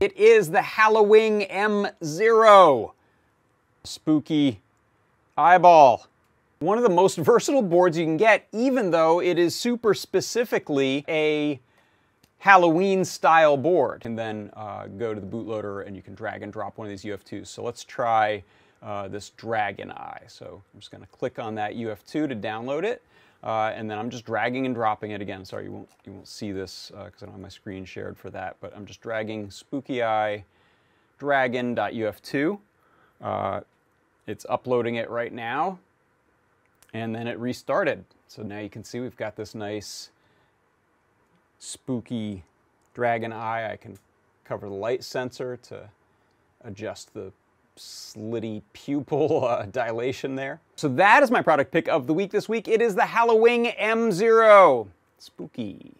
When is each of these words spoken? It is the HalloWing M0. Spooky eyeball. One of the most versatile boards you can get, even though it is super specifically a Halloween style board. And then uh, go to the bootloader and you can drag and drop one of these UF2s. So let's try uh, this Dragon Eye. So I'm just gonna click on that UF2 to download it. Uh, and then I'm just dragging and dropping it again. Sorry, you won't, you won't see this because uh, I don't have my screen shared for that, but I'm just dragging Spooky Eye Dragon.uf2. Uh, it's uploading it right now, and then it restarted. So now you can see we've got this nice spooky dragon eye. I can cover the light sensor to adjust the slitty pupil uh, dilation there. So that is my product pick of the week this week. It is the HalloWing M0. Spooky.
It 0.00 0.16
is 0.16 0.50
the 0.50 0.60
HalloWing 0.60 1.50
M0. 1.50 2.92
Spooky 3.84 4.60
eyeball. 5.36 6.06
One 6.60 6.78
of 6.78 6.84
the 6.84 6.88
most 6.88 7.16
versatile 7.18 7.60
boards 7.60 7.98
you 7.98 8.06
can 8.06 8.16
get, 8.16 8.48
even 8.50 8.92
though 8.92 9.20
it 9.20 9.38
is 9.38 9.54
super 9.54 9.92
specifically 9.92 11.04
a 11.06 11.60
Halloween 12.38 13.04
style 13.04 13.58
board. 13.58 14.06
And 14.06 14.18
then 14.18 14.50
uh, 14.54 14.86
go 14.86 15.12
to 15.12 15.20
the 15.20 15.26
bootloader 15.26 15.86
and 15.86 15.94
you 15.94 16.00
can 16.00 16.14
drag 16.14 16.42
and 16.42 16.50
drop 16.50 16.78
one 16.78 16.86
of 16.86 16.90
these 16.90 17.04
UF2s. 17.04 17.48
So 17.48 17.62
let's 17.62 17.84
try 17.84 18.42
uh, 18.82 19.08
this 19.08 19.28
Dragon 19.36 19.90
Eye. 19.90 20.22
So 20.28 20.62
I'm 20.72 20.80
just 20.80 20.90
gonna 20.90 21.04
click 21.12 21.38
on 21.38 21.54
that 21.56 21.74
UF2 21.74 22.06
to 22.06 22.34
download 22.34 22.84
it. 22.84 23.02
Uh, 23.42 23.72
and 23.74 23.90
then 23.90 23.98
I'm 23.98 24.10
just 24.10 24.26
dragging 24.26 24.66
and 24.66 24.74
dropping 24.74 25.12
it 25.12 25.22
again. 25.22 25.44
Sorry, 25.44 25.64
you 25.64 25.72
won't, 25.72 25.88
you 26.04 26.12
won't 26.12 26.28
see 26.28 26.52
this 26.52 26.90
because 26.94 27.22
uh, 27.22 27.24
I 27.24 27.26
don't 27.26 27.32
have 27.32 27.40
my 27.40 27.48
screen 27.48 27.84
shared 27.84 28.18
for 28.18 28.28
that, 28.30 28.56
but 28.60 28.72
I'm 28.76 28.84
just 28.84 29.00
dragging 29.00 29.50
Spooky 29.50 30.02
Eye 30.02 30.44
Dragon.uf2. 31.18 32.58
Uh, 33.22 33.60
it's 34.26 34.46
uploading 34.48 34.96
it 34.96 35.08
right 35.10 35.32
now, 35.32 35.78
and 36.92 37.14
then 37.14 37.26
it 37.26 37.38
restarted. 37.38 38.04
So 38.28 38.42
now 38.42 38.58
you 38.58 38.70
can 38.70 38.84
see 38.84 39.00
we've 39.00 39.16
got 39.16 39.36
this 39.36 39.54
nice 39.54 40.10
spooky 41.58 42.44
dragon 42.94 43.32
eye. 43.32 43.72
I 43.72 43.76
can 43.76 43.98
cover 44.44 44.68
the 44.68 44.74
light 44.74 45.02
sensor 45.02 45.56
to 45.64 45.88
adjust 46.64 47.14
the 47.14 47.32
slitty 47.76 48.62
pupil 48.72 49.44
uh, 49.46 49.66
dilation 49.72 50.36
there. 50.36 50.60
So 50.76 50.88
that 50.88 51.22
is 51.22 51.30
my 51.30 51.42
product 51.42 51.72
pick 51.72 51.88
of 51.88 52.06
the 52.06 52.14
week 52.14 52.30
this 52.30 52.48
week. 52.48 52.68
It 52.68 52.82
is 52.82 52.94
the 52.94 53.02
HalloWing 53.02 53.76
M0. 53.78 54.88
Spooky. 55.18 55.99